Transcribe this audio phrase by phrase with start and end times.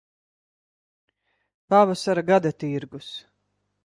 [1.69, 3.11] Pavasara gadatirgus